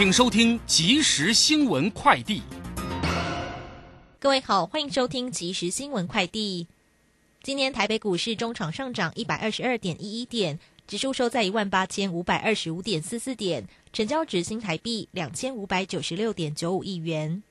[0.00, 2.40] 请收听即时新闻快递。
[4.18, 6.66] 各位好，欢迎收听即时新闻快递。
[7.42, 10.58] 今天台北股市中场上涨一百二十二点一一点，
[10.88, 17.42] 指数收在一万八千五百二十五点四四点，成交值新台币两千五百九十六点九五亿元。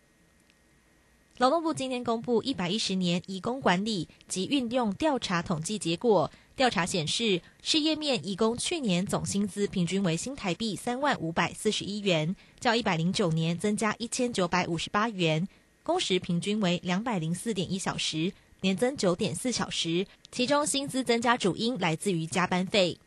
[1.38, 15.48] 劳动部今天公布一百一十年移工管理及运用调查统计结果，调查显示，事业面移工去年总薪资平均为新台币三万五百四十一元，较一百零九年增加一千九百五十八元，
[15.84, 18.34] 工时平均为两百零四点一小时。
[18.60, 22.98] 年增九点四小时，其中薪资增加主因来自于加班费。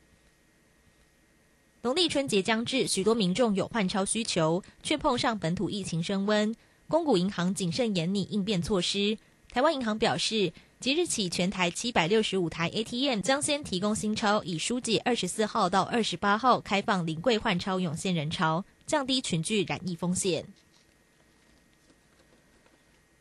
[1.82, 6.56] 农历春节将至，许多民众有换钞需求，却碰上本土疫情升温。
[6.88, 9.18] 公股银行谨慎严拟应变措施。
[9.50, 20.44] 台湾银行表示，即日起全台七百六十五台 ATM 将先提供新钞，以疏解二十四号到二十八号开放临柜换钞涌现人潮，降低群聚染疫风险。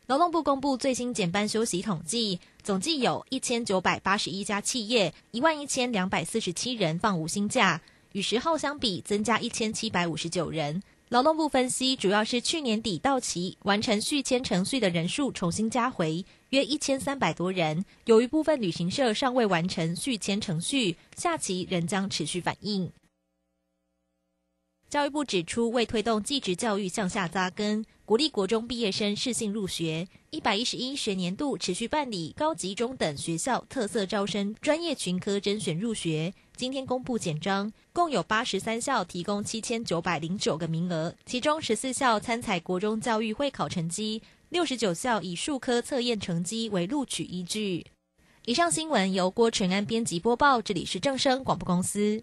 [0.06, 10.82] 劳动部公布最新减班休息统计，总计有一千九百八十一家企业，一万一千两百四十七人放无薪假，与十号相比增加一千七百五十九人。
[11.12, 17.84] 劳动部分析，主要是去年底到期完成续签程序的人数重新加回，约一千三百多人。
[18.06, 22.90] 有一部分旅行社尚未完成续签程序，下期仍将持续反映。
[24.92, 36.34] 教育部指出，为推动继职教育向下扎根，鼓励国中毕业生适性入学，一百一十一学年度持续办理高级中等学校特色招生专业群科甄选入学。
[36.54, 44.20] 今天公布简章，共有八十三校提供七千九百零九个名额，其中十四校参采国中教育会考成绩，
[44.50, 47.86] 六十九校以数科测验成绩为录取依据。
[48.44, 52.22] 以上新闻由郭纯安编辑播报，这里是正声广播公司。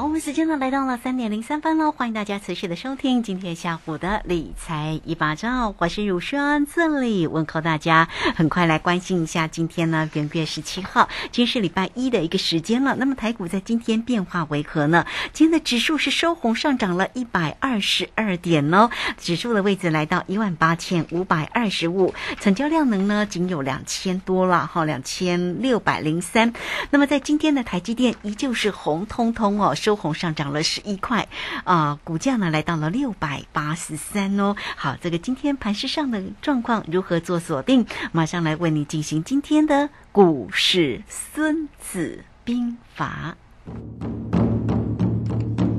[0.00, 8.08] 好，我们时间呢来到了三点零三分喽，欢迎大家持续的收听今天下午的理财一把照，我是乳轩，这里问候大家。
[8.34, 12.96] 很快来关心一下今天呢，元月十七号，今天是礼拜一的一个时间了。
[12.96, 15.04] 那么台股在今天变化为何呢？
[15.34, 18.88] 今天的指数是收红上涨了一百二十二点哦，
[19.18, 26.54] 指数的位置来到一万八千五百二十五，成交量能呢仅有两千多了哈，两千六百零三。
[26.88, 29.74] 那么在今天的台积电依旧是红彤彤哦。
[29.96, 31.28] 红上涨了十一块，
[31.64, 34.56] 啊，股价呢来到了六百八十三哦。
[34.76, 37.86] 好，这个今天盘市上的状况如何做锁定？
[38.12, 43.36] 马上来为你进行今天的股市孙子兵法。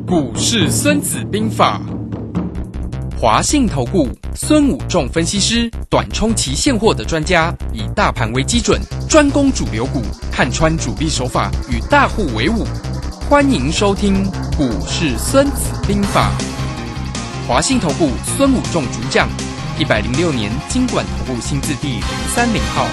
[0.07, 1.81] 股市孙子兵法，
[3.17, 10.01] 华信投顾孙武仲分析师，短冲期现货的专家，以大盘为基准，专攻主流股，
[10.31, 12.65] 看穿主力手法，与大户为伍。
[13.31, 16.33] 欢迎收听《股市孙子兵法》，
[17.47, 19.29] 华信投顾孙武仲主讲，
[19.79, 22.03] 一百零六年经管投顾新字第零
[22.35, 22.85] 三零号。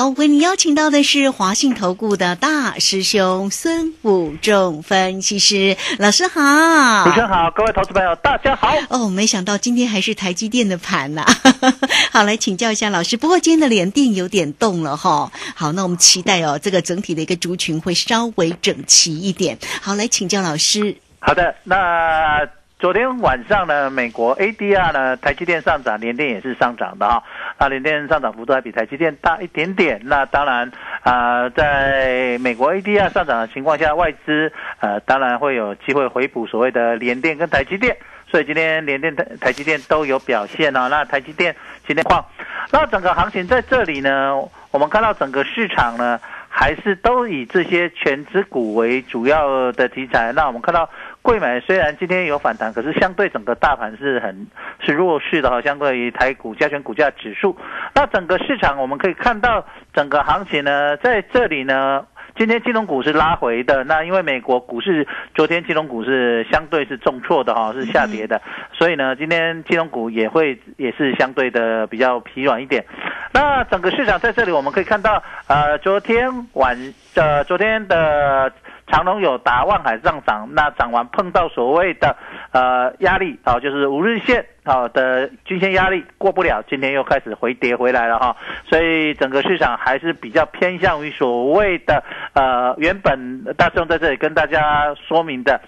[0.00, 0.04] 好。
[0.04, 8.72] 好，为你邀请到的是华信投顾的大师兄孙武仲分析师老师好，主持人好，各位投资朋友大家好。
[8.88, 11.26] 哦，没想到今天还是台积电的盘呐、
[12.10, 13.18] 好，来请教一下老师。
[13.18, 15.30] 不过今天的联电有点动了哈。
[15.54, 19.58] 好，那我们期待哦，这个整体的一个族群会稍微整齐一点。
[19.82, 20.96] 好，来请教老师。
[21.18, 22.48] 好的，那
[22.80, 27.22] 昨天晚上呢，美国 ADR 呢，台积电上涨，联电也是上涨的哈。
[27.58, 30.00] 那联电上涨幅度还比台积电大一点点。
[30.04, 30.72] 那当然
[31.02, 37.94] 啊、呃在美国 ADR 上涨的情况下，外资呃当然会有机会回补所谓的联电跟台积电。
[38.30, 40.88] 所以今天联电、台台积电都有表现哦。
[40.88, 41.54] 那台积电
[41.86, 42.24] 今天况，
[42.72, 44.40] 那整个行情在这里呢，
[44.70, 46.18] 我们看到整个市场呢，
[46.48, 50.32] 还是都以这些全指股为主要的题材。
[50.32, 50.88] 那我们看到
[51.22, 54.46] 贵买虽然今天有反弹，可是相对整个大盘是很
[54.80, 57.56] 是弱势的哈，相对于台股加权股价指数。
[57.94, 62.06] 那整个市场我们可以看到，整个行情呢，在这里呢。
[62.36, 68.40] 今天金融股是拉回的，那因为美国股市昨天金融股是相对是重挫的哈，是下跌的，
[68.72, 72.86] 所以呢，今天金融股也会也是相对的比较疲软一点。
[73.32, 76.78] 那整个市场在这里我们可以看到，呃，昨天晚
[77.16, 78.50] 呃昨天的
[78.90, 82.16] 长隆有达万海上涨，那涨完碰到所谓的
[82.52, 88.36] 呃压力啊、就是五日线啊、的均线压力过不了，今天又开始回跌回来了哈，
[88.68, 92.02] 所以整个市场还是比较偏向于所谓的
[92.34, 95.60] 呃原本大众在这里跟大家说明的。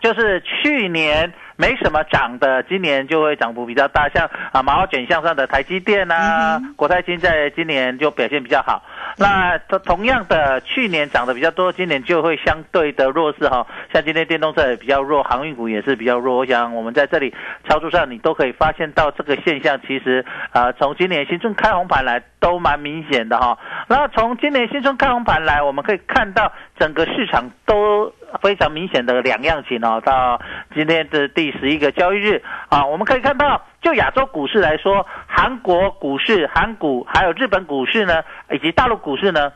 [0.00, 8.82] 就是去年没什么涨的，今年就会涨幅比较大，像啊毛毛卷向上的台积电啊，国泰金在今年就表现比较好。
[9.18, 13.66] 那同同样的，去年涨得比较多，今年就会相对的弱势哈。
[13.92, 16.38] 像今天电动车也比较弱，航运股也是比较弱。
[16.38, 17.32] 我想我们在这里
[17.68, 23.58] 操作上，你都可以发现到这个现象，其实啊，从今年新春开红盘来都蛮明显的哈。
[23.86, 28.10] 那从今年新春开红盘来，我们可以看到整个市场都
[28.40, 30.00] 非常明显的两样情哦。
[30.04, 30.40] 到
[30.74, 39.52] 今天的第十一个交易日啊，我们可以看到，就亚洲股市来说，韩国股市、韩股还有日本股市呢，以及大陆股市呢，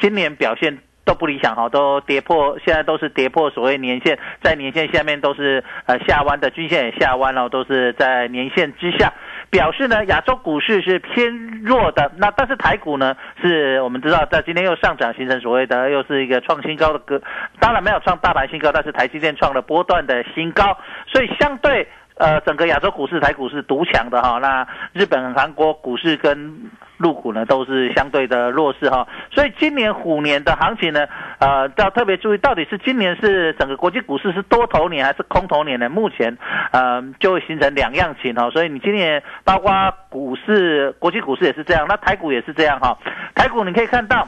[0.00, 0.78] 今年表现。
[1.06, 9.12] 都不理想哈，都跌破，现在都是跌破所谓年线，在年线下面都是呃下弯的，均线也下弯了，都是在年线之下，
[9.50, 12.10] 表示呢亚洲股市是偏弱的。
[12.16, 17.20] 那但是台股呢，是我们知道在今天又上涨，形成所谓的又是一个创新高的歌，
[17.60, 20.76] 当然没有创大盘新高，但是台积电创了波段的新高，
[21.06, 21.88] 所以相对。
[22.18, 26.58] 呃，整个亚洲股市、台股是独强的哈，那日本、韩国股市跟
[26.96, 31.06] 陆股呢都是相对的弱势哈，所以今年虎年的行情呢，
[31.38, 35.88] 呃，要特别注意，到底是今年是整个国际股市是多头年还是空头年呢？
[35.88, 36.36] 目前
[36.72, 39.72] 呃就会形成两样情哈，所以你今年包括
[40.08, 42.96] 股市、国际股市也是这样，那台股也是这样哈，
[43.34, 44.26] 台股你可以看到。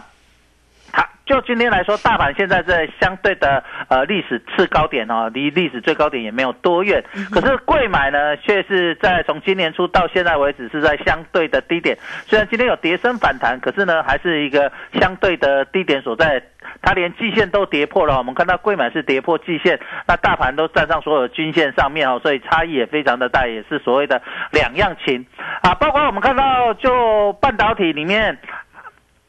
[0.92, 7.04] 它就今天来说，大盘现在在相对的呃历史次高点哦，离历史最高点也没有多远。
[7.30, 11.98] 可是贵买呢，却是在从今年初到现在为止是在相对的低点。
[12.26, 16.42] 虽然今天有跌升反弹，可是呢，还是一个相对的低点所在。
[16.82, 24.20] 它连季线都跌破了，我们看到贵买是跌破季线，那大盘都站上所有均线上面哦，所以差异也非常的大，也是所谓的
[24.50, 25.26] 两样情
[25.62, 25.74] 啊。
[25.74, 28.38] 包括我们看到就半导体里面。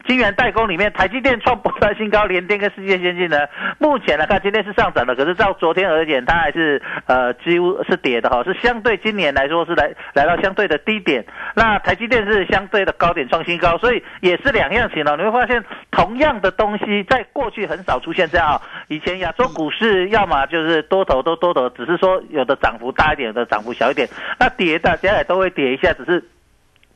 [0.10, 3.38] 晶圆代工里面，台积电创波段新高，联电跟世界先进呢，
[3.78, 11.24] 目前来看今天是上涨的，可是照昨天而言，它还是呃几乎是跌的哈，是相对今年来说是来来到相对的低点。
[11.56, 15.16] 那台积电是相对的高点创新高，所以也是两样情哦。
[15.16, 26.24] 你会发现同样的东西在过去很少出现这样，以前亚洲股市要么就是多头都多头，只是说有的涨幅大一点，有的涨幅小一点，那跌的接下来都会跌一下，只是。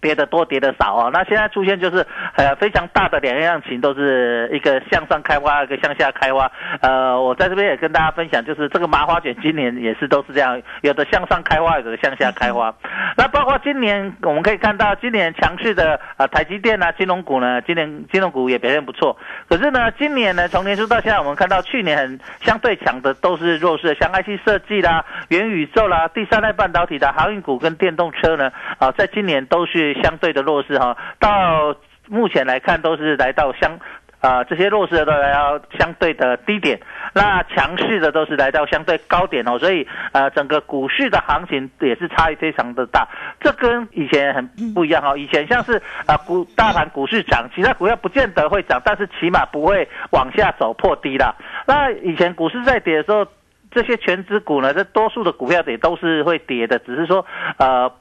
[0.04, 1.10] 跌的多，跌的少啊。
[1.14, 2.06] 那现在出现就是
[2.36, 6.52] 呃非常大的两样情，都是一个向上开花，一个向下开花。
[6.82, 12.76] 呃，我在这边也跟大家分享，就是这个麻花卷今年也是都是这样，有的向上开花，有的向下开花。
[13.16, 19.18] 那包括今年我们可以看到，今年强势的呃台积电啊，金融股呢，今年金融股也表现不错。
[19.48, 30.98] 可是呢，今年呢，从年初到现在，我们看到去年很相对强的都是弱势的，像 IC 设计啦、元宇宙啦、第三代半导体的航运股跟电动车呢，啊，在今年都是相对的弱势哈。
[31.20, 31.76] 到
[32.08, 33.78] 目前来看，都是来到相。
[34.24, 36.80] 啊、这些弱势的都来到相对的低点，
[37.14, 43.06] 那强势的都是来到相对高点哦，所以呃，整个股市的行情也是差异非常的大，
[43.42, 45.18] 这跟以前很不一样哦。
[45.18, 45.74] 以前像是
[46.06, 51.36] 啊股大盘股市涨，其他股票不见得会涨，但是起码不会往下走破低啦。
[51.68, 53.28] 那以前股市在跌的时候，
[53.72, 57.26] 这些全指股呢，这多数的股票也都是会跌的，只是说
[57.58, 57.92] 呃。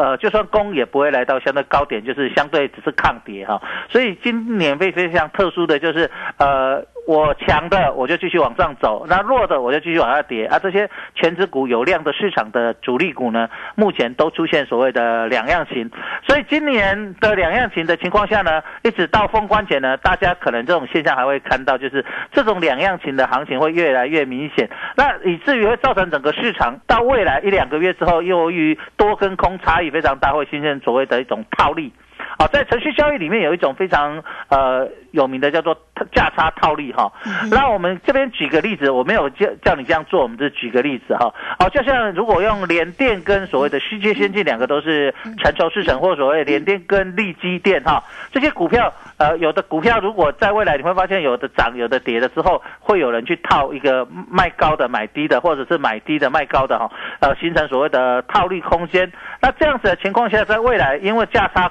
[0.00, 3.60] 呃，就算攻也不会来到相对高点，就是相对只是抗跌哈。
[3.90, 6.82] 所以今年会非常特殊的就是呃。
[7.06, 10.58] 我强的我就继续往上走，那弱的我就继续往下跌啊。
[10.58, 15.90] 这些全指股有量的市场的主力股呢，目前都出现所谓的两样情。
[16.26, 24.70] 所以今年的两样情的情况下呢，一直到封关前呢，大家可能这种现象还会看到，就是这种两样情的行情会越来越明显。
[24.96, 31.92] 那以至于会造成整个市场到未来一两个月之后，由于多跟空差异非常大，会形成所谓的一种套利。
[32.40, 35.76] 好，在程序交易里面有一种非常呃有名的叫做
[36.10, 37.12] 价差套利哈。
[37.50, 41.34] 那我们这边举个例子，我没有叫叫你这样做，我们只是举个例子哈。
[41.58, 59.12] 好，就像如果用联电跟所谓的世界先进两个都是成熟市场，或所谓联电跟利基电哈，这些股票呃有的股票如果在未来你会发现有的涨有的跌的时候，会有人去套一个卖高的买低的，或者是买低的卖高的哈，呃形成所谓的套利空间。
[59.42, 61.70] 那这样子的情况下，在未来因为价差。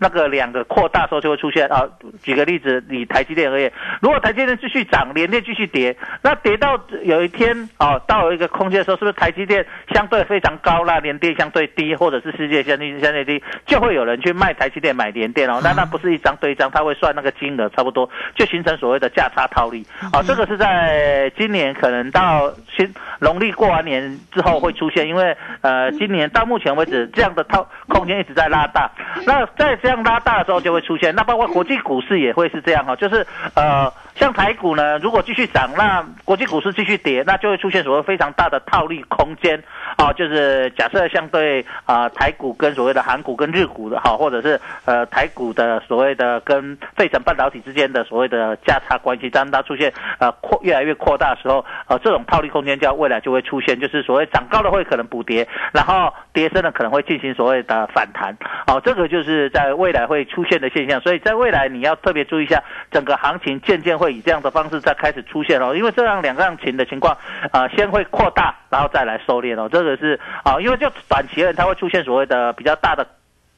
[0.00, 1.86] 那个两个扩大时候就会出现啊。
[2.22, 9.64] 举个例子，以台积电而言，如果台积电继续涨，联电继续跌，那跌到有一天啊，到一个空间的时候，是不是台积电
[9.94, 15.60] 相对非常高，那联电相对低，或者是世界相对相对低，就会有人去卖台积电买联电哦。
[15.62, 20.22] 那那不是一张对一张，他会算那个金额，差不多就形成所谓的价差套利啊。
[20.22, 28.90] 这个是在今年可能到新农历过完年之后会出现，因为呃，今年到目前为止这样的套空间一直在拉大。
[29.26, 39.60] 那在这样拉大的时候就会出现，那包括国际股市也会是这样哈，就是呃，像台股呢，如果继续涨，那国际股市继续跌，那就会出现所谓非常大的套利空间
[39.96, 58.36] 啊，就是假设相对啊台股跟所谓的韩股跟日股的哈，或者是呃台股的所谓的跟费城半导体之间的所谓的价差关系，当它出现呃扩越来越扩大的时候，呃这种套利空间就未来就会出现，就是所谓涨高的会可能补跌，然后跌深的可能会进行所谓的反弹，
[58.66, 59.70] 哦，这个就是在。
[59.70, 65.74] 未来会出现的现象，所以在未来你要特别注意一下，整个行情渐渐会以这样的方式再开始出现哦。
[65.74, 67.16] 因为这样两样情的情况，
[67.52, 69.68] 啊，先会扩大，然后再来收敛哦。
[69.70, 73.06] 这个是啊，因为就短期内它会出现所谓的比较大的。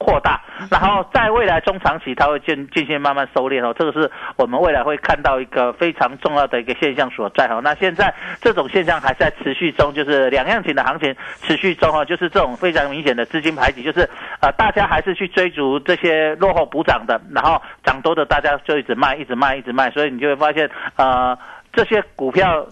[0.03, 0.41] 扩大，
[0.71, 3.73] 然后在未来中长期，它会渐渐渐慢慢收敛哦。
[3.79, 7.61] 这个是我们未来会看到一个非常重要的一个现象所在哦。
[7.63, 14.09] 那现在这种现象还在持续中，就是两样型的行情持续中哦，就是这种非常明显的资金排挤，就是
[14.41, 21.39] 呃大家还是去追逐这些落后补涨的，然后涨多的大家就一直卖，一直卖，一直卖，所以你就会发现呃
[21.73, 22.67] 这些股票。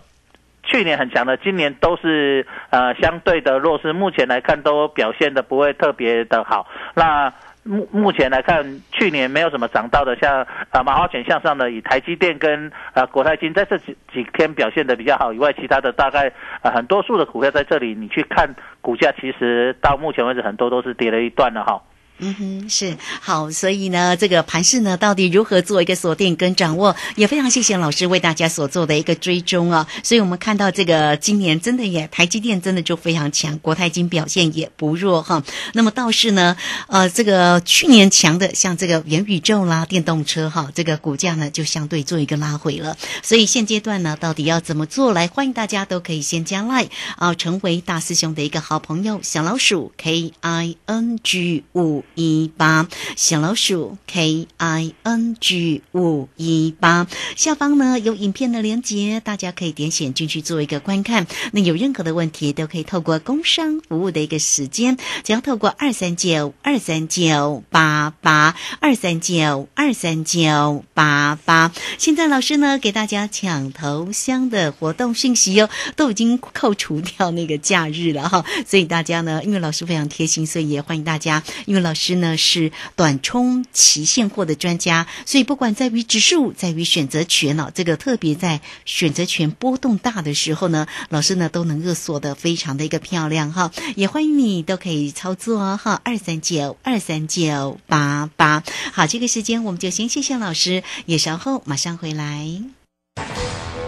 [0.63, 3.93] 去年很强的，今年都是呃相对的弱势。
[3.93, 6.67] 目前来看，都表现的不会特别的好。
[6.95, 21.83] 那目目前来看，去年没有什么涨到的，像啊麻花卷向上的，以台积电跟呃国泰金在这几几天表现的比较好以外，其他的大概呃很多数的股票在这里，你去看股价，其实到目前为止很多都是跌了一段了哈。
[22.23, 29.87] 嗯哼，是好，所以呢，这个盘势呢，到底如何做一个锁定跟掌握，也非常谢谢老师为大家所做的一个追踪啊。
[30.03, 35.43] 所以我们看到这个今年真的也台积电真的就非常强，国泰金表现也不弱哈。
[35.73, 36.57] 那么倒是呢，
[36.89, 42.97] 呃，这个去年强的像这个元宇宙啦、电动车哈，这个股价呢就相对做一个拉回了。
[43.23, 45.27] 所以现阶段呢，到底要怎么做来？
[45.27, 52.05] 欢迎大家都可以先加 line 啊，成为大师兄的一个好朋友，小老鼠 K I N G 五。
[52.15, 61.27] 一八小老鼠 K I N G 五一八下方呢有影片的连接，大家可以点选进去做一个观看。
[61.53, 71.73] 那有任何的问题都可以透过工商服务的一个时间，只要透过二三九二三九八八二三九二三九八八。
[71.99, 82.37] 现在老师呢给大家抢头香的活动讯息哟，都已经扣除掉那个假日了哈，所以大家呢，因为老师非常贴心，所以也欢迎大家，因为老师师呢。
[82.43, 93.71] 是短冲期现货的专家，所以不管在于指数，在于选择权呢，这个特别在选择权波动大的时候呢，老师呢都能够锁得非常的一个漂亮哈。
[93.95, 98.65] 也欢迎你都可以操作哈，二三九二三九八八。
[98.93, 103.60] 好，这个时间我们就先谢谢老师，也稍后马上回来。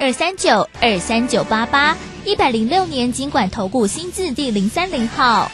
[0.00, 5.52] 二三九二三九八八一百零六年尽管投顾新字第零三零号。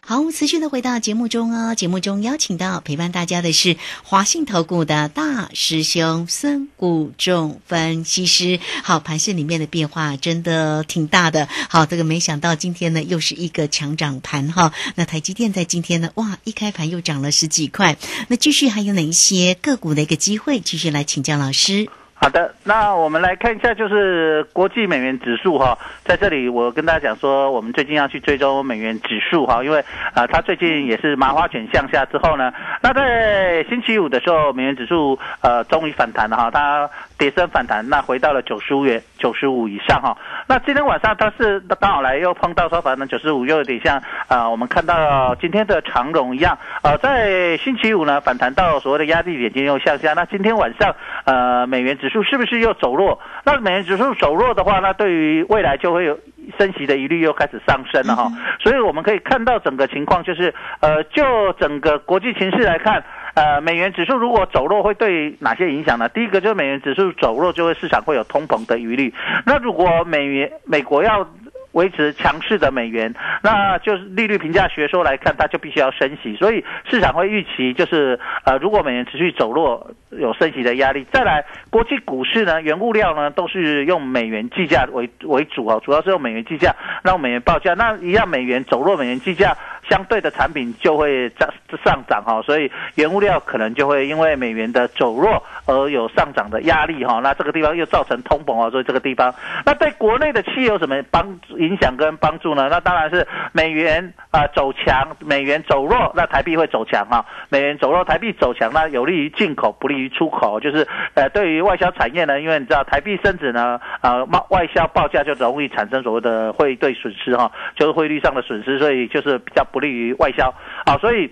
[0.00, 1.74] 好，持续的回到节目中哦。
[1.74, 8.60] 节目中邀请到陪伴大家的是华信投顾的大师兄孙谷仲分析师。
[8.84, 11.48] 好，盘市里面的变化真的挺大的。
[11.68, 14.72] 好，这个没想到今天呢又是一个强涨盘哈。
[14.94, 17.96] 那台积电在今天呢，哇，一开盘又涨了十几块。
[18.28, 20.60] 那继续还有哪一些个股的一个机会？
[20.60, 21.88] 继续来请教老师。
[22.22, 40.16] 好的，那我们来看一下，就是国际美元指数哈，在这里我跟大家讲说，我们最近要去追踪美元指数哈，因为啊，它最近也是麻花卷向下之后呢，那在星期五的时候，美元指数呃终于反弹了哈，它跌升反弹，那回到了九十五元九十五以上哈，
[40.48, 53.20] 那今天晚上它是刚好来又碰到说，反正九十五又有点像啊，我们看到今天的长荣一样，呃，在星期五呢反弹到所谓的压力点，今天又向下，那今天晚上呃美元指数是不是又走弱？
[53.44, 56.18] 那美元指数走弱的话，那对于未来就会有
[56.58, 58.30] 升息的疑虑又开始上升了哈。
[58.60, 63.02] 所以我们可以看到整个情况就是，呃，就整个国际形势来看，
[63.34, 66.08] 呃，美元指数如果走弱会对哪些影响呢？
[66.08, 69.12] 第一个就是美元指数走弱，就会市场会有通膨的疑虑。
[69.44, 71.26] 那如果美元美国要
[71.72, 81.06] 维持强势的美元，那就是利率评价学说来看，它就必须要升息，所以市场会预期就是呃，如果美元持续走弱，有升息的压力。
[81.12, 86.74] 再来，国际股市呢，原物料呢都是用美元计价为为主啊，主要是用美元计价，
[87.04, 87.74] 让美元报价。
[87.74, 89.56] 那一样美元走弱，美元计价
[89.90, 91.52] 相对的产品就会涨
[91.84, 97.18] 上涨哈，所以原物料可能就会因为美元的走弱而有上涨的压力哈。
[97.20, 99.34] 那这个地方又造成通膨啊，所以这个地方，
[99.66, 101.26] 那对国内的汽油什么帮
[101.58, 102.68] 影响跟帮助呢？
[102.70, 107.24] 那当然是美元啊、走强，美元走弱，那台币会走强哈。
[107.48, 110.60] 美元走弱，台币走强，那有利于进口，不利于出口。
[110.60, 121.30] 就是呃，对于外销产业呢，因为你知道台币升值呢，呃，贸外销报价就容易产生所谓的汇兑损失哈，就是汇率上的损失，所以就是比较不利于外销啊，所以。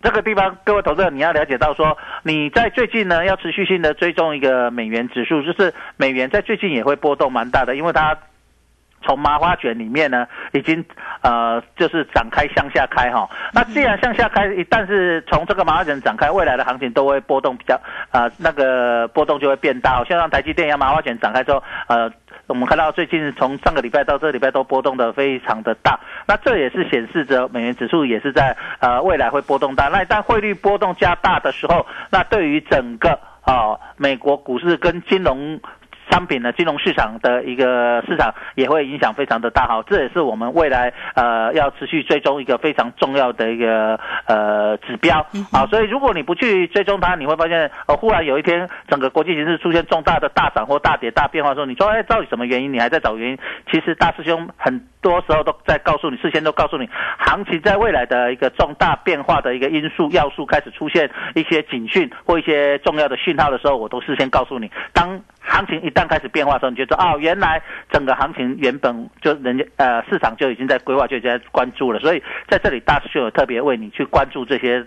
[0.00, 8.16] 这个地方，各位投资者，你要了解到说，你在最近呢要持续性的追踪一个美元指数，就是美元在最近也会波动蛮大的，因为它
[9.02, 10.84] 从麻花卷里面呢已经
[11.22, 13.28] 呃就是展开向下开哈。
[13.52, 17.76] 那既然向下开，一旦是从这个麻花卷展开，未来的行情都会波动比较
[18.12, 20.04] 呃那个波动就会变大。
[20.04, 22.08] 像让台积电一样，麻花卷展开之后，呃。
[22.48, 29.88] 我们看到最近从上个礼拜到这个礼拜都波动的非常的大，那这也是显示着美元指数也是在呃未来会波动大。
[29.88, 35.60] 那一旦汇率波动加大的时候，那对于整个啊、美国股市跟金融。
[36.10, 45.18] 商品呢，金融市场的一个市场也会影响非常的大哈，这也是我们未来呃要持续追踪一个非常重要的一个呃指标
[45.52, 45.66] 啊。
[45.66, 52.72] 所以如果你不去追踪它，你会发现呃忽然有一天整个国际形势出现重大的大涨或大跌大变化的时候，你说哎到底什么原因？
[52.72, 53.38] 你还在找原因？
[53.70, 65.20] 其实大师兄很多时候都在告诉你，事先都告诉你，行情在未来的一个重大变化的一个因素要素开始出现一些警讯或一些重要的讯号的时候，我都事先告诉你，当。
[65.48, 71.98] 行情一旦开始变化的时候，你就知道哦，原来整个行情原本就人家呃市场就已经在规划，就已经在关注了。
[71.98, 74.84] 所以在这里，大师兄有特别为你去关注这些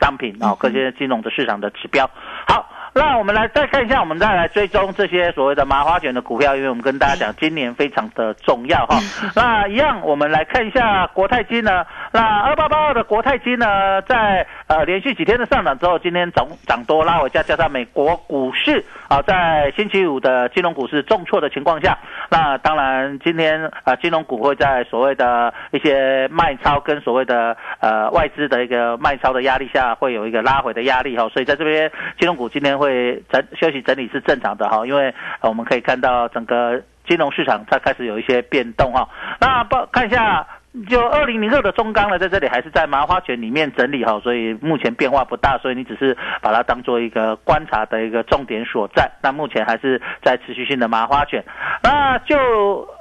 [0.00, 2.10] 商品啊，各些金融的市场的指标。
[2.48, 2.70] 好。
[2.94, 8.98] 那我们来再看一下，我们再来追踪这些所谓的麻花卷的股票，因为我们跟大家讲，今年非常的重要哈。
[9.34, 11.84] 那一样，我们来看一下国泰金呢。
[12.12, 21.98] 那二八八二的国泰金呢，在呃连续几天的上涨之后，今天涨涨多拉回加加上美国股市啊，在星期五的金融股市重挫的情况下，
[22.30, 31.28] 那当然今天啊金融股会在所谓的一些卖超跟所谓的呃外资的一个卖超的压力下，会有一个拉回的压力哈。
[31.30, 39.08] 所以在这边金融股今天会会整休息整理是正常的哈，因为我们可以看到整个金融市场它开始有一些变动哈。
[39.40, 40.46] 那报看一下。
[40.90, 49.10] 就二零零二的中钢呢，在这里还是在麻花卷里面整理哈，所以目前变化不大，所以你只是把它当做一个观察的一个重点所在。
[49.22, 51.44] 那目前还是在持续性的麻花卷。
[51.82, 52.36] 那就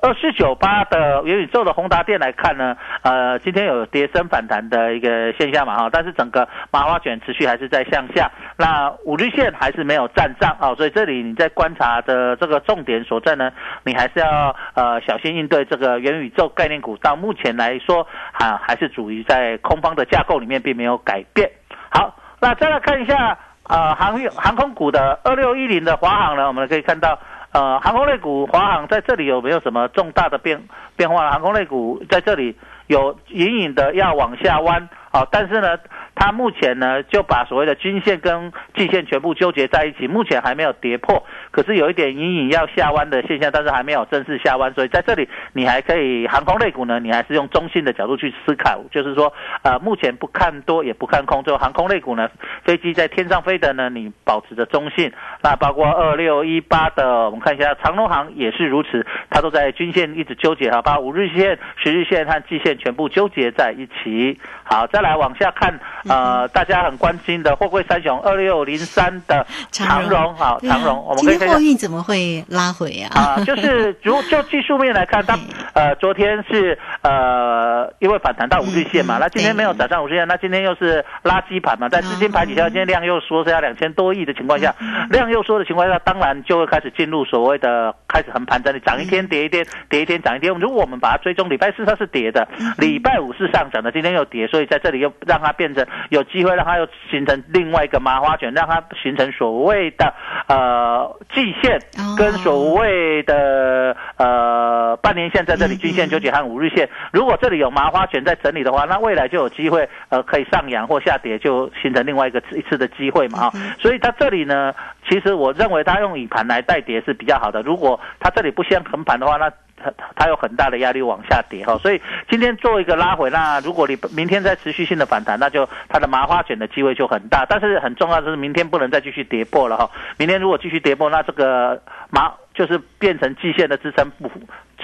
[0.02, 8.32] 二四九八的元宇宙的宏达电来看呢，呃，今天有跌升反弹的一个现象嘛哈，但是整个麻花卷持续还是在向下。
[8.56, 13.52] 那五日线还是没有站上啊，所以这里你在观察的这个重点所在呢，
[13.84, 16.94] 你还是要呃小心应对这个元宇宙概念股。
[16.98, 21.50] 到目前来来说啊，还是处于在空方的架构里面，并没有改变。
[21.90, 27.18] 好，那再来看一下呃航运航空股的二六一零的华航呢，我们可以看到
[27.52, 30.62] 呃航空类股华航在这里有没有什么重大的变
[30.96, 31.32] 变化？
[31.32, 35.78] 航空类股在这里有隐隐的要往下弯啊，但是呢。
[36.16, 41.26] 它目前呢就把所谓的均线跟季线全部纠结在一起，目前还没有跌破。
[41.54, 52.28] 可是有一点隐隐要下弯的现象，但是还没有正式下弯，所以在这里你还可以航空类股呢，你还是用中性的角度去思考，就是说呃目前不看多也不看空，就航空类股呢，
[52.64, 55.12] 飞机在天上飞的呢，你保持着中性。
[55.44, 64.40] 那包括二六一八的，我们看一下长龙航也是如此，它都在均线一直纠结哈，把五日线、十日线和季线全部纠结在一起。
[64.64, 73.36] 好，再来往下看，呃，大家很关心的货柜三雄二六零三的长荣，好，长荣，我们可以货运怎么会拉回啊？
[73.38, 75.38] 啊，就是如就技术面来看，它
[75.74, 90.54] 呃昨天是呃因为反弹到五日线嘛，那今天没有对涨上五日线，那今天又是垃圾盘嘛，在资金排挤下，今天量又缩，剩下两千多亿的情况下，嗯量又缩的情况下，当然就会开始进入所谓的开始横盘整理，涨一嗯天跌一天，跌一天涨一天。
[90.54, 100.14] 如果我们把它追踪，礼拜四它是跌的，嗯礼拜五是上涨的，今天又跌，所以在这里又让它变成有机会让它又形成另外一个麻花卷，让它形成所谓的
[100.48, 102.16] 呃季线哦。
[102.18, 114.74] 跟所谓的呃半年线在这里嗯均线纠结和五日线，如果这里有麻花卷在整理的话，那未来就有机会呃可以上扬或下跌，就形成另外一个一次的机会嘛哈、嗯所以它这里呢，
[115.14, 117.62] 其实我认为它用以盘来带跌是比较好的。
[117.62, 119.48] 如果它这里不先横盘的话，那
[119.78, 127.46] 它它有很大的压力往下跌哈，所以今天做一个拉回，那如果你明天再持续性的反弹，那就它的麻花卷的机会就很大。
[127.48, 129.88] 但是很重要的是，明天不能再继续跌破了哈。
[130.18, 134.32] 明天如果继续跌破，那这个麻就是变成季线的支撑不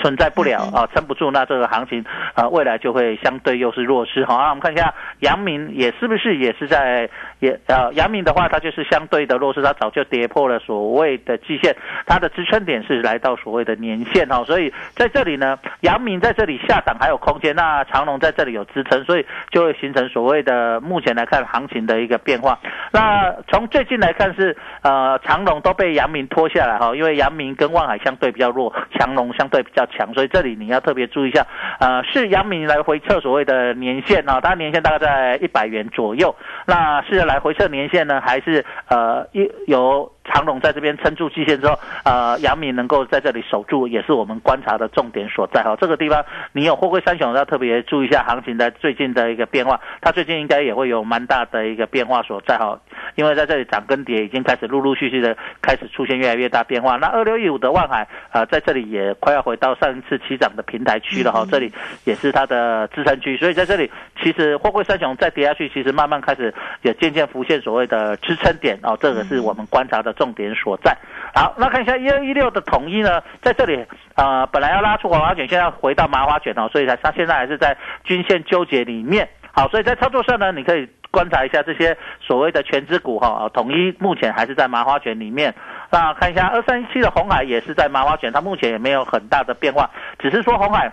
[0.02, 4.38] 存在不了啊，撑不住，那这个行情啊未来就会相对又是弱势好。
[4.38, 7.10] 那我们看一下阳明也是不是也是在
[7.40, 22.58] 也呃阳明的话，它就是相对的弱势，它早就跌破了所谓的季线，它的支撑点是来到所谓的年线哈，所以在这里呢，阳明在这里下档还有空间，那长隆在这里有支撑，所以就会形成所谓的目前来看行情的一个变化。
[22.92, 31.46] 那从最近来看是呃长隆都被阳明拖下来哈，因为阳明跟万海相对比较弱，长隆相对比较强，所以这里你要特别注意一下，
[31.80, 45.76] 呃是阳明来回测所谓的年线啊，它年限大概在一百元左右，那是来回测年限呢，还是呃一有长龙在这边撑住季线之后，呃，阳明能够在这里守住，也是我们观察的重点所在哈。
[45.82, 52.80] 这个地方你有货柜三雄要特别注意一下行情的最近的一个变化，它最近应该也会有蛮大的一个变化所在哈。
[53.16, 56.96] 因为在这里涨跟跌已经开始陆陆续续的开始出现越来越大变化。
[56.98, 61.72] 那二六一五的万海啊、在这里也快要回到上一次起涨的平台区了哈，这里
[62.06, 63.90] 也是它的支撑区，所以在这里
[64.22, 70.96] 其实货柜三雄再跌下去，其实慢慢开始也渐渐浮现所谓的支撑点哦，这个是我们观察的重点所在。
[71.34, 79.30] 好，那看一下一二一六的统一呢，在这里呃本来要拉出黄花卷，现在回到麻花卷哦，所以它它现在还是在均线纠结里面。
[79.54, 85.56] 好，所以在操作上呢，你可以观察一下这些所谓的全指股哈、啊，统一目前还是在麻花卷里面。
[85.90, 90.92] 那看一下二三一七的红海也是在麻花卷，它目前也没有很大的变化，只是说红海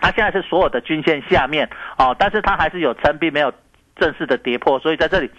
[0.00, 3.52] 它现在是所有的均线下面哦，但是它还是有撑，并没有
[3.96, 5.30] 正式的跌破，所以在这里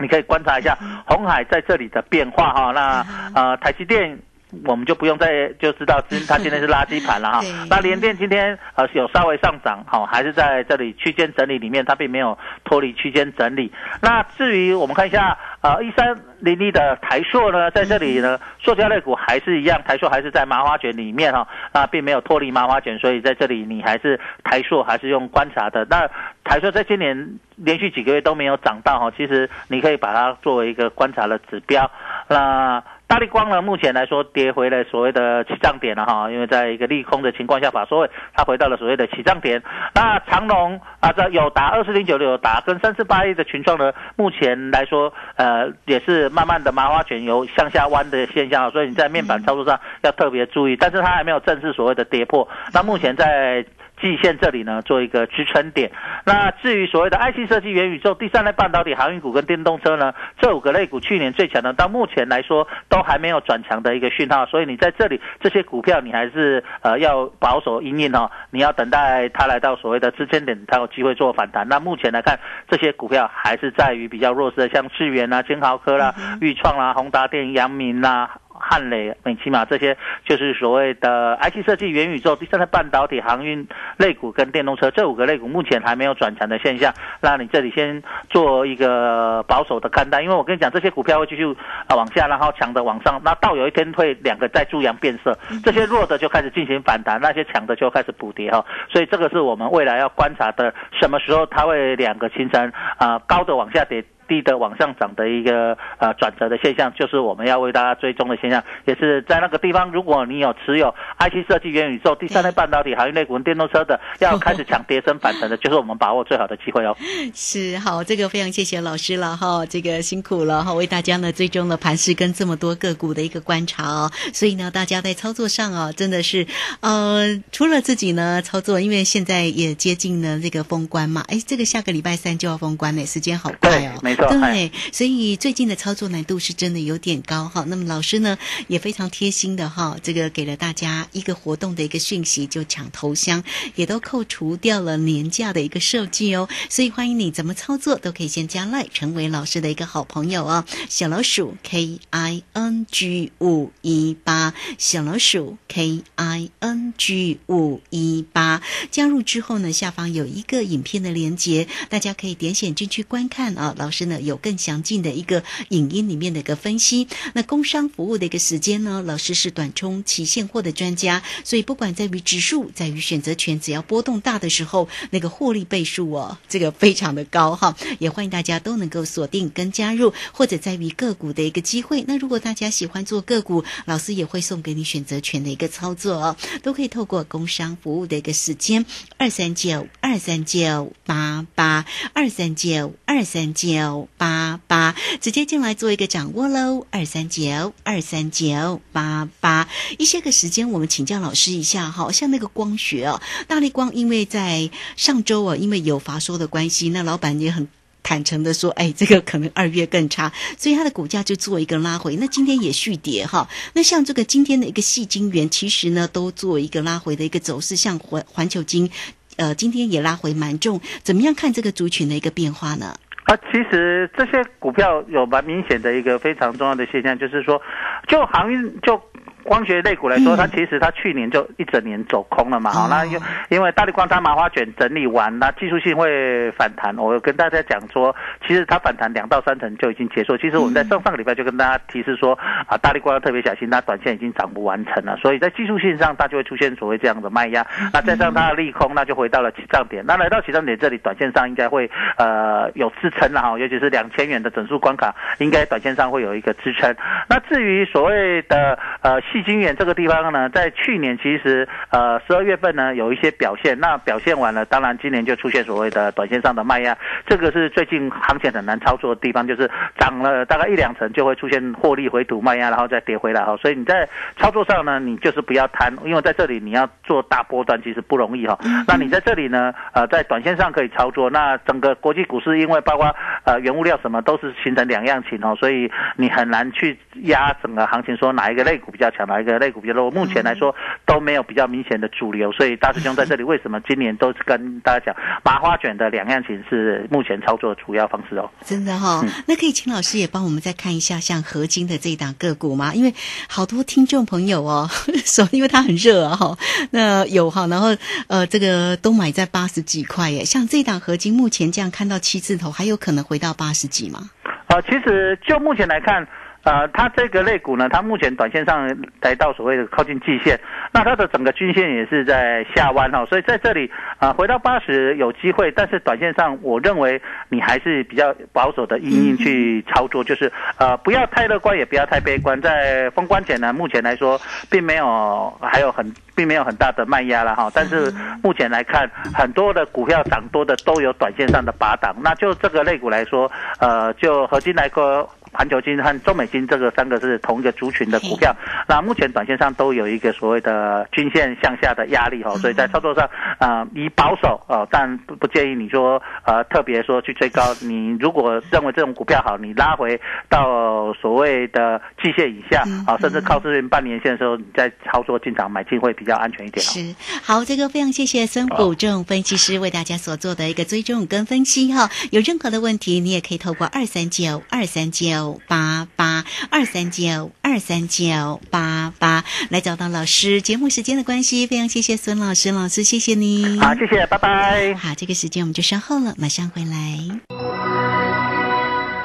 [0.00, 4.18] 你可以观察一下红海在这里的变化哈、那呃台积电。
[4.64, 7.40] 我们就不用再就知道今它今天是垃圾盘了哈。
[7.68, 13.72] 那联电今天呃有稍微上涨，好、还是在这里区间整理里面，它并没有脱离区间整理。
[14.00, 25.84] 那至于我们看一下呃一三零一的台塑呢，在这里呢，塑胶类股还是一样，台塑还是在麻花卷里面哈、那并没有脱离麻花卷，所以在这里你还是台塑还是用观察的。
[25.90, 26.08] 那
[26.44, 31.90] 台塑在今年连续几个月都没有涨到哈，其实你可以把它作为一个观察的指标。
[32.28, 39.62] 那大力光呢，目前来说跌回了所谓的起涨点了哈，因为在一个利空的情况下，把所谓它回到了所谓的起涨点。
[39.94, 52.46] 那长隆啊，这有达二四零九六有达跟三四八一的群创呢，目前来说呃也是慢慢的麻花卷有向下弯的现象，所以你在面板操作上要特别注意，但是它还没有正式所谓的跌破。
[52.74, 53.64] 那目前在
[54.00, 55.90] 季线这里呢做一个支撑点。
[56.24, 71.66] 那至于所谓的 IC 设计、元宇宙、第三类半导体、航运股跟电动车呢，这五个类股去年最强的，到目前来说都还没有转强的一个讯号，所以你在这里这些股票你还是呃要保守因应哦，你要等待它来到所谓的支撑点，才有机会做反弹。
[71.68, 78.30] 那目前来看，这些股票还是在于比较弱势的，像智源啊、金豪科啦、裕创啦、宏达电、阳明啦。
[78.60, 83.66] 汉磊、美骑马这些就是所谓的 IC 设计、元宇宙、第三代半导体、航运
[83.96, 86.92] 类股跟电动车这五个类股，目前还没有转强的现象。
[87.20, 91.44] 那你这里先做一个保守的看待，因为我跟你讲，这些股票会继续
[91.86, 98.64] 啊往下，然后强的往上，那到有一天会两个在猪羊变色，这些弱的就开始进行反弹，那些强的就开始补跌哈。
[98.90, 104.04] 所以这个是我们未来要观察的，什么时候它会两个形成啊高的往下跌。
[104.28, 116.96] 低的往上涨的一个呃转折的现象，就是我们要为大家追踪的现象，也是在那个地方，如果你有持有 IC 设计、元宇宙、第三代半导体、航运类股、电动车的， 要开始抢跌升反弹的，就是我们把握最好的机会哦。
[117.34, 126.46] 是好，这个非常谢谢老师了哈，这个辛苦了哈，为大家呢追踪了盘势跟这么多个股的一个观察哦，所以呢，大家在操作上哦，真的是
[126.80, 137.64] 呃，除了自己呢操作，因为现在也接近呢这个封关嘛，哎，这个下个礼拜三就要封关呢，时间好快哦，没错，对，所以最近的操作难度是真的有点高哈。
[137.68, 143.42] 那么老师呢也非常贴心的哈，这个给了大家一个活动的一个讯息，就抢头香，
[143.74, 150.64] 也都扣除掉了年假的一个设计哦，所以欢迎你怎么操作都可以先加赖，成为老师的一个好朋友哦。
[150.88, 163.74] 小老鼠 K I N G 五一八，小老鼠 K I N G 五一八，加入之后呢，下方有一个影片的连接，大家可以点选进去观看啊。
[163.78, 167.08] 老师呢有更详尽的一个影音里面的一个分析。
[167.34, 177.76] 那工商服务的一个时间呢，老师是短冲期现货的专家，所以不管在于指数，在于选择权，只要波动大的时候，那个获利倍数哦，这个非常的高哈。
[177.98, 182.04] 也欢迎大家都能够锁定跟加入，或者在于个股的一个机会。
[182.06, 196.86] 那如果大家喜欢做个股，老师也会送给你选择权的一个操作哦，都可以透过工商服务的一个时间二三九二三九八八二三九二三九八八，直接进来做一个掌握喽。
[196.90, 199.66] 二三九二三九八八，
[199.98, 207.66] 一些个时间我们请教老师一下哈，像那个光学哦，大力光因为在上周啊，因为有罚说的关系，那老板也很。
[208.00, 212.16] 坦诚的说，哎，这个可能二月更差，所以它的股价就做一个拉回。
[212.16, 213.46] 那今天也续跌哈。
[213.74, 218.90] 那像这个今天的一个细晶圆，其实呢都做一个拉回的一个走势，像环环球金，
[219.36, 220.80] 呃，今天也拉回蛮重。
[221.02, 222.96] 怎么样看这个族群的一个变化呢？
[223.28, 227.62] 啊，其实这些股票有蛮明显的一个非常重要的现象，就是说，
[228.08, 229.00] 就航运就。
[229.48, 236.94] 光学类股来说，它其实它去年就一整年走空了嘛，好，那因因为大力光它麻花卷整理完，那技术性会反弹。
[236.98, 238.14] 我跟大家讲说，
[238.46, 240.36] 其实它反弹两到三成就已经结束。
[240.36, 247.66] 其实我们在上上个礼拜就跟大家提示说，啊，大力光要特别小心，它短线已经涨不完成了，所以在技术性上它就会出现所谓这样的卖压。
[247.90, 250.04] 那再上它的利空，那就回到了起涨点。
[250.06, 256.94] 那来到起涨点这里，短线上应该会呃有支撑了哈，尤其是两千元的整数关卡，应该短线上会有一个支撑。
[257.28, 266.96] 那至于所谓的呃细晶圆这个地方呢，在去年其实呃十二月份呢有一些表现，那表现完了，当然今年就出现所谓的短线上的卖压，
[267.26, 273.56] 这个是最近行情很难操作的地方，就是涨了大概一两成就会出现获利回吐卖压，然后再跌回来哈。
[273.56, 278.58] 所以你在操作上呢，你就是不要贪，因为在这里你要做大波段其实不容易哈。
[278.86, 290.10] 那你在这里呢，呃，在短线上可以操作，那整个国际股市因为包括呃原物料什么都是形成两样情哦，所以你很难去压整个行情，说哪一个类股比较强，哪一个类股比较弱。
[290.10, 290.74] 目前来说
[291.06, 295.14] 都没有比较明显的主流，所以大师兄在这里为什么今年都是跟大家讲
[295.44, 298.50] 麻花卷的两样情是目前操作主要方式哦。
[298.64, 302.94] 真的哈、那可以请老师也帮我们再看一下像合金的这一档个股吗？
[302.94, 303.14] 因为
[303.48, 304.88] 好多听众朋友哦
[305.24, 306.56] 说，因为它很热啊哈，
[306.90, 307.88] 那有哈，然后
[308.28, 314.30] 呃这个都买在八十几块耶，像这档合金目前这样看到七字头，还有可能回到八十几吗？
[314.68, 316.26] 啊，其实就目前来看。
[316.68, 318.86] 呃，它这个类股呢，它目前短线上
[319.22, 320.60] 来到所谓的靠近季线，
[320.92, 334.38] 那它的整个均线也是在下弯哈，所以在这里啊、回到八十有机会，但是短线上我认为你还是比较保守的因应去操作，就是呃不要太乐观，也不要太悲观，在封关前呢，目前来说
[334.70, 343.50] 并没有还有很并没有很大的卖压了哈，但是目前来看，很多的股票涨多的都有短线上的拔档，那就这个类股来说，
[343.80, 345.26] 呃，就合金来说。
[345.52, 348.54] 环球金和中美金这个三个是同一个族群的股票，
[348.88, 353.24] 那目前短线上都有一个所谓的均线向下的压力哈，所以在操作上
[353.58, 357.74] 啊、呃以保守啊、呃但不不建议你说呃特别说去追高。
[357.80, 366.88] 你如果认为这种股票好，你拉回到所谓的季线以下啊、甚至靠近半年线的时候，你再操作进场买进会比较安全一点哦。
[366.88, 372.10] 是好，这个非常谢谢孙虎正分析师为大家所做的一个追踪跟分析哈。
[372.30, 380.60] 有任何的问题，你也可以透过二三九二三九八八二三九二三九八八来找到老师。
[380.62, 383.78] 节目时间的关系，非常谢谢孙老师，老师谢谢你。
[383.78, 384.94] 好，谢谢，拜拜。
[384.94, 387.40] 好，这个时间我们就稍后了，马上回来。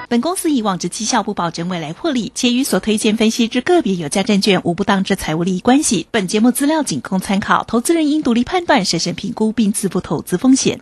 [0.10, 6.06] 本公司以往之绩效不保证未来获利，且与所推荐分析之个别有价证券无不当之财务利益关系。
[6.12, 10.82] 本节目资料仅供参考，投资人应独立判断、审慎评估并自负投资风险。